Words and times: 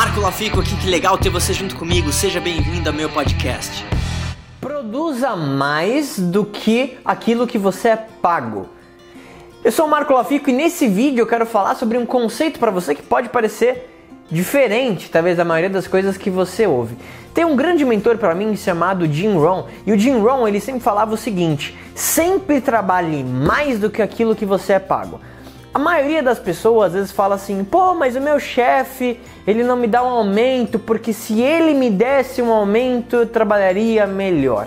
Marco 0.00 0.18
Lafico 0.18 0.60
aqui, 0.60 0.74
que 0.78 0.88
legal 0.88 1.18
ter 1.18 1.28
você 1.28 1.52
junto 1.52 1.76
comigo. 1.76 2.10
Seja 2.10 2.40
bem-vindo 2.40 2.88
ao 2.88 2.94
meu 2.94 3.10
podcast. 3.10 3.84
Produza 4.58 5.36
mais 5.36 6.18
do 6.18 6.42
que 6.42 6.96
aquilo 7.04 7.46
que 7.46 7.58
você 7.58 7.88
é 7.88 7.96
pago. 7.96 8.66
Eu 9.62 9.70
sou 9.70 9.84
o 9.84 9.90
Marco 9.90 10.14
Lafico 10.14 10.48
e 10.48 10.54
nesse 10.54 10.88
vídeo 10.88 11.20
eu 11.20 11.26
quero 11.26 11.44
falar 11.44 11.74
sobre 11.74 11.98
um 11.98 12.06
conceito 12.06 12.58
para 12.58 12.70
você 12.70 12.94
que 12.94 13.02
pode 13.02 13.28
parecer 13.28 13.94
diferente, 14.30 15.10
talvez 15.10 15.36
da 15.36 15.44
maioria 15.44 15.68
das 15.68 15.86
coisas 15.86 16.16
que 16.16 16.30
você 16.30 16.66
ouve. 16.66 16.96
Tem 17.34 17.44
um 17.44 17.54
grande 17.54 17.84
mentor 17.84 18.16
para 18.16 18.34
mim 18.34 18.56
chamado 18.56 19.06
Jim 19.06 19.34
Rohn, 19.34 19.64
e 19.86 19.92
o 19.92 19.98
Jim 19.98 20.18
Rohn 20.18 20.48
ele 20.48 20.60
sempre 20.60 20.80
falava 20.80 21.12
o 21.12 21.18
seguinte: 21.18 21.76
sempre 21.94 22.62
trabalhe 22.62 23.22
mais 23.22 23.78
do 23.78 23.90
que 23.90 24.00
aquilo 24.00 24.34
que 24.34 24.46
você 24.46 24.72
é 24.72 24.78
pago. 24.78 25.20
A 25.72 25.78
maioria 25.78 26.20
das 26.20 26.40
pessoas 26.40 26.88
às 26.88 26.92
vezes 26.94 27.12
fala 27.12 27.36
assim: 27.36 27.62
"Pô, 27.62 27.94
mas 27.94 28.16
o 28.16 28.20
meu 28.20 28.40
chefe, 28.40 29.20
ele 29.46 29.62
não 29.62 29.76
me 29.76 29.86
dá 29.86 30.02
um 30.02 30.08
aumento 30.08 30.80
porque 30.80 31.12
se 31.12 31.40
ele 31.40 31.74
me 31.74 31.90
desse 31.90 32.42
um 32.42 32.52
aumento, 32.52 33.16
eu 33.16 33.26
trabalharia 33.26 34.04
melhor". 34.04 34.66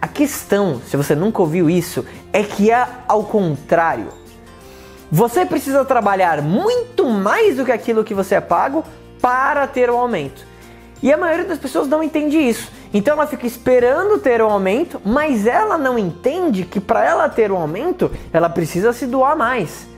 A 0.00 0.06
questão, 0.06 0.80
se 0.86 0.96
você 0.96 1.16
nunca 1.16 1.42
ouviu 1.42 1.68
isso, 1.68 2.06
é 2.32 2.44
que 2.44 2.70
é 2.70 2.86
ao 3.08 3.24
contrário. 3.24 4.08
Você 5.10 5.44
precisa 5.44 5.84
trabalhar 5.84 6.40
muito 6.42 7.08
mais 7.08 7.56
do 7.56 7.64
que 7.64 7.72
aquilo 7.72 8.04
que 8.04 8.14
você 8.14 8.36
é 8.36 8.40
pago 8.40 8.84
para 9.20 9.66
ter 9.66 9.90
um 9.90 9.98
aumento. 9.98 10.46
E 11.02 11.12
a 11.12 11.16
maioria 11.16 11.44
das 11.44 11.58
pessoas 11.58 11.88
não 11.88 12.02
entende 12.02 12.38
isso. 12.38 12.70
Então 12.94 13.14
ela 13.14 13.26
fica 13.26 13.46
esperando 13.46 14.18
ter 14.18 14.40
um 14.40 14.50
aumento, 14.50 15.00
mas 15.04 15.44
ela 15.44 15.76
não 15.76 15.98
entende 15.98 16.64
que 16.64 16.78
para 16.78 17.04
ela 17.04 17.28
ter 17.28 17.50
um 17.50 17.56
aumento, 17.56 18.12
ela 18.32 18.48
precisa 18.48 18.92
se 18.92 19.06
doar 19.06 19.36
mais. 19.36 19.95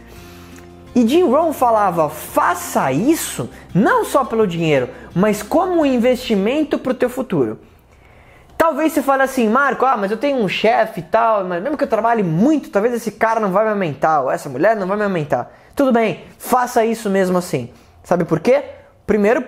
E 0.98 1.06
Jim 1.06 1.22
Rohn 1.22 1.52
falava: 1.52 2.10
faça 2.10 2.90
isso 2.90 3.48
não 3.72 4.04
só 4.04 4.24
pelo 4.24 4.48
dinheiro, 4.48 4.90
mas 5.14 5.44
como 5.44 5.80
um 5.80 5.86
investimento 5.86 6.76
para 6.76 6.90
o 6.90 6.94
teu 6.94 7.08
futuro. 7.08 7.60
Talvez 8.56 8.92
você 8.92 9.00
fale 9.00 9.22
assim, 9.22 9.48
Marco, 9.48 9.86
ah, 9.86 9.96
mas 9.96 10.10
eu 10.10 10.16
tenho 10.16 10.38
um 10.38 10.48
chefe 10.48 10.98
e 10.98 11.02
tal, 11.04 11.44
mas 11.44 11.62
mesmo 11.62 11.78
que 11.78 11.84
eu 11.84 11.88
trabalhe 11.88 12.24
muito, 12.24 12.70
talvez 12.70 12.92
esse 12.92 13.12
cara 13.12 13.38
não 13.38 13.52
vai 13.52 13.62
me 13.62 13.70
aumentar, 13.70 14.22
ou 14.22 14.30
essa 14.32 14.48
mulher 14.48 14.74
não 14.74 14.88
vai 14.88 14.96
me 14.96 15.04
aumentar. 15.04 15.56
Tudo 15.76 15.92
bem, 15.92 16.24
faça 16.36 16.84
isso 16.84 17.08
mesmo 17.08 17.38
assim. 17.38 17.70
Sabe 18.02 18.24
por 18.24 18.40
quê? 18.40 18.64
Primeiro, 19.06 19.44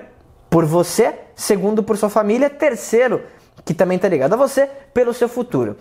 por 0.49 0.65
você, 0.65 1.19
segundo, 1.35 1.83
por 1.83 1.97
sua 1.97 2.09
família, 2.09 2.49
terceiro, 2.49 3.25
que 3.65 3.75
também 3.75 3.97
está 3.97 4.07
ligado 4.07 4.35
a 4.35 4.37
você, 4.37 4.71
pelo 4.95 5.13
seu 5.13 5.29
futuro. 5.29 5.77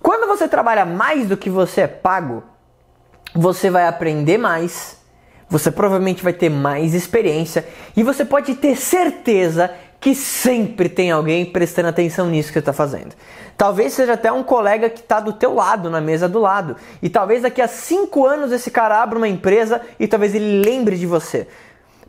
Quando 0.00 0.28
você 0.28 0.46
trabalha 0.46 0.84
mais 0.84 1.26
do 1.26 1.36
que 1.36 1.50
você 1.50 1.80
é 1.80 1.88
pago, 1.88 2.44
você 3.34 3.68
vai 3.68 3.88
aprender 3.88 4.38
mais, 4.38 4.97
você 5.48 5.70
provavelmente 5.70 6.22
vai 6.22 6.32
ter 6.32 6.48
mais 6.48 6.94
experiência 6.94 7.66
e 7.96 8.02
você 8.02 8.24
pode 8.24 8.54
ter 8.54 8.76
certeza 8.76 9.70
que 10.00 10.14
sempre 10.14 10.88
tem 10.88 11.10
alguém 11.10 11.44
prestando 11.44 11.88
atenção 11.88 12.28
nisso 12.28 12.48
que 12.48 12.54
você 12.54 12.58
está 12.60 12.72
fazendo. 12.72 13.14
Talvez 13.56 13.92
seja 13.92 14.12
até 14.12 14.30
um 14.30 14.44
colega 14.44 14.88
que 14.88 15.00
está 15.00 15.18
do 15.18 15.32
teu 15.32 15.54
lado, 15.54 15.90
na 15.90 16.00
mesa 16.00 16.28
do 16.28 16.38
lado. 16.38 16.76
E 17.02 17.08
talvez 17.08 17.42
daqui 17.42 17.60
a 17.60 17.66
cinco 17.66 18.24
anos 18.24 18.52
esse 18.52 18.70
cara 18.70 19.02
abra 19.02 19.18
uma 19.18 19.26
empresa 19.26 19.80
e 19.98 20.06
talvez 20.06 20.34
ele 20.34 20.62
lembre 20.62 20.96
de 20.96 21.06
você 21.06 21.48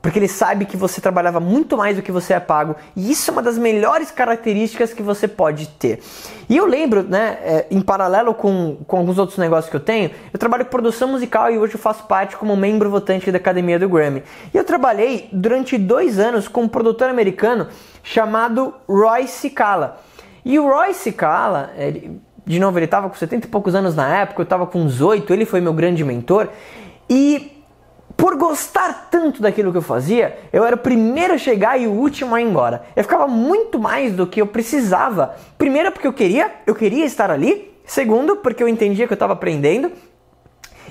porque 0.02 0.18
ele 0.18 0.28
sabe 0.28 0.66
que 0.66 0.78
você 0.78 1.02
trabalhava 1.02 1.40
muito 1.40 1.76
mais 1.76 1.96
do 1.96 2.02
que 2.02 2.12
você 2.12 2.34
é 2.34 2.40
pago, 2.40 2.76
e 2.96 3.12
isso 3.12 3.30
é 3.30 3.34
uma 3.34 3.42
das 3.42 3.58
melhores 3.58 4.12
características 4.12 4.94
que 4.94 5.04
você 5.04 5.28
pode 5.28 5.68
ter. 5.68 6.00
E 6.48 6.56
eu 6.56 6.66
lembro, 6.66 7.04
né, 7.04 7.38
é, 7.42 7.66
em 7.70 7.82
paralelo 7.82 8.34
com, 8.34 8.78
com 8.88 8.98
alguns 8.98 9.18
outros 9.18 9.38
negócios 9.38 9.70
que 9.70 9.76
eu 9.76 9.82
tenho, 9.82 10.12
eu 10.32 10.40
trabalho 10.40 10.66
com 10.66 10.72
produção 10.72 11.10
musical 11.10 11.52
e 11.52 11.58
hoje 11.58 11.76
eu 11.76 11.80
faço 11.80 12.06
parte 12.06 12.38
como 12.38 12.56
membro 12.56 12.90
votante 12.90 13.32
da 13.32 13.38
Academia 13.38 13.78
do 13.78 13.90
Grammy. 13.90 14.24
E 14.54 14.58
eu 14.58 14.64
trabalhei 14.64 15.30
durante 15.32 15.78
dois 15.78 16.18
anos 16.18 16.48
com 16.48 16.64
um 16.64 16.68
produtor 16.68 17.10
americano 17.10 17.68
chamado 18.02 18.74
Roy 18.88 19.28
Cicala. 19.28 20.00
E 20.46 20.58
o 20.58 20.68
Roy 20.68 20.94
Cicala, 20.94 21.72
ele, 21.78 22.20
de 22.46 22.60
novo, 22.60 22.80
ele 22.80 22.86
estava 22.86 23.10
com 23.10 23.16
70 23.16 23.46
e 23.46 23.50
poucos 23.50 23.76
anos 23.76 23.96
na 23.96 24.18
época, 24.18 24.42
eu 24.42 24.44
estava 24.44 24.66
com 24.66 24.82
uns 24.82 25.02
8, 25.02 25.32
ele 25.34 25.46
foi 25.46 25.62
meu 25.62 25.74
grande 25.74 26.04
mentor, 26.04 26.48
e 27.10 27.59
por 28.20 28.36
gostar 28.36 29.08
tanto 29.10 29.42
daquilo 29.42 29.72
que 29.72 29.78
eu 29.78 29.82
fazia, 29.82 30.38
eu 30.52 30.66
era 30.66 30.76
o 30.76 30.80
primeiro 30.80 31.36
a 31.36 31.38
chegar 31.38 31.80
e 31.80 31.88
o 31.88 31.92
último 31.92 32.36
a 32.36 32.42
ir 32.42 32.46
embora. 32.46 32.84
Eu 32.94 33.02
ficava 33.02 33.26
muito 33.30 33.80
mais 33.80 34.12
do 34.12 34.28
que 34.28 34.42
eu 34.42 34.46
precisava. 34.46 35.38
Primeiro 35.58 35.90
porque 35.90 36.06
eu 36.06 36.12
queria, 36.12 36.52
eu 36.68 36.76
queria 36.76 37.06
estar 37.06 37.32
ali. 37.32 37.72
Segundo, 37.86 38.36
porque 38.36 38.62
eu 38.62 38.68
entendia 38.68 39.08
que 39.08 39.14
eu 39.14 39.16
estava 39.16 39.32
aprendendo. 39.32 39.94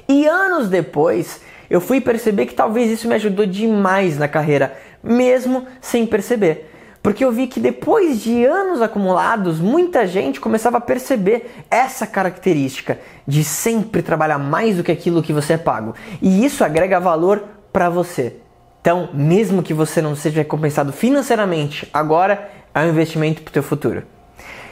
E 0.08 0.26
anos 0.26 0.70
depois, 0.70 1.42
eu 1.68 1.82
fui 1.82 2.00
perceber 2.00 2.46
que 2.46 2.54
talvez 2.54 2.90
isso 2.90 3.06
me 3.06 3.14
ajudou 3.16 3.44
demais 3.44 4.16
na 4.16 4.26
carreira, 4.26 4.78
mesmo 5.02 5.66
sem 5.82 6.06
perceber 6.06 6.77
porque 7.02 7.24
eu 7.24 7.32
vi 7.32 7.46
que 7.46 7.60
depois 7.60 8.20
de 8.20 8.44
anos 8.44 8.82
acumulados, 8.82 9.60
muita 9.60 10.06
gente 10.06 10.40
começava 10.40 10.78
a 10.78 10.80
perceber 10.80 11.64
essa 11.70 12.06
característica 12.06 12.98
de 13.26 13.44
sempre 13.44 14.02
trabalhar 14.02 14.38
mais 14.38 14.76
do 14.76 14.84
que 14.84 14.92
aquilo 14.92 15.22
que 15.22 15.32
você 15.32 15.54
é 15.54 15.58
pago. 15.58 15.94
E 16.20 16.44
isso 16.44 16.64
agrega 16.64 16.98
valor 16.98 17.44
para 17.72 17.88
você. 17.88 18.36
Então, 18.80 19.08
mesmo 19.12 19.62
que 19.62 19.74
você 19.74 20.00
não 20.00 20.14
seja 20.14 20.38
recompensado 20.38 20.92
financeiramente, 20.92 21.88
agora 21.92 22.50
é 22.74 22.80
um 22.80 22.88
investimento 22.88 23.42
para 23.42 23.50
o 23.50 23.52
teu 23.52 23.62
futuro. 23.62 24.02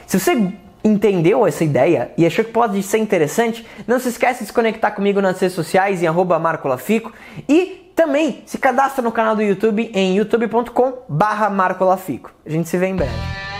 Se 0.05 0.19
você 0.19 0.51
entendeu 0.83 1.45
essa 1.45 1.63
ideia 1.63 2.11
e 2.17 2.25
achou 2.25 2.43
que 2.43 2.51
pode 2.51 2.81
ser 2.83 2.97
interessante, 2.97 3.65
não 3.85 3.99
se 3.99 4.09
esqueça 4.09 4.39
de 4.39 4.47
se 4.47 4.53
conectar 4.53 4.91
comigo 4.91 5.21
nas 5.21 5.39
redes 5.39 5.55
sociais 5.55 6.01
em 6.01 6.07
@marcolafico 6.07 7.11
e 7.47 7.86
também 7.97 8.43
se 8.45 8.59
cadastra 8.59 9.03
no 9.03 9.11
canal 9.11 9.35
do 9.35 9.41
YouTube 9.41 9.89
em 9.91 10.15
youtube.com 10.15 10.99
barra 11.09 11.49
marcolafico. 11.49 12.31
A 12.45 12.49
gente 12.49 12.69
se 12.69 12.77
vê 12.77 12.85
em 12.85 12.95
breve. 12.95 13.11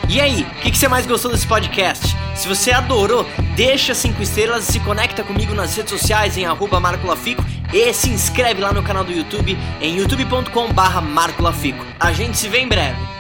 E 0.08 0.22
aí, 0.22 0.44
o 0.44 0.62
que, 0.62 0.72
que, 0.72 0.78
você 0.78 0.88
mais 0.88 1.08
gostou 1.08 1.32
desse 1.32 1.48
podcast? 1.48 2.16
Se 2.36 2.48
você 2.48 2.72
adorou, 2.72 3.26
deixa 3.56 3.96
5 3.96 4.22
estrelas 4.22 4.70
e 4.70 4.74
se 4.74 4.80
conecta 4.80 5.24
comigo 5.24 5.56
nas 5.56 5.76
redes 5.76 5.92
sociais 5.92 6.38
em 6.38 6.46
arroba 6.46 6.80
marcolafico 6.80 7.44
e 7.74 7.92
se 7.92 8.10
inscreve 8.12 8.62
lá 8.62 8.72
no 8.72 8.84
canal 8.84 9.04
do 9.04 9.12
YouTube 9.12 9.58
em 9.82 9.98
youtube.com 9.98 10.72
barra 10.72 11.02
marcolafico. 11.02 11.84
A 12.00 12.14
gente 12.14 12.38
se 12.38 12.48
vê 12.48 12.60
em 12.60 12.68
breve. 12.68 13.17